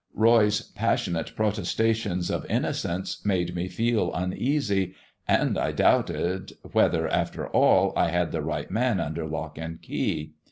Roy's 0.15 0.61
passionate 0.63 1.35
protestations 1.35 2.31
of 2.31 2.43
innocence 2.49 3.23
made 3.23 3.53
me 3.53 3.67
feel 3.67 4.11
uneasy, 4.15 4.95
and 5.27 5.59
I 5.59 5.71
doubted 5.71 6.53
whether, 6.71 7.07
after 7.07 7.47
all, 7.49 7.93
I 7.95 8.09
had 8.09 8.31
the 8.31 8.41
right 8.41 8.71
man 8.71 8.99
under 8.99 9.27
lock 9.27 9.59
and 9.59 9.79
key. 9.79 10.33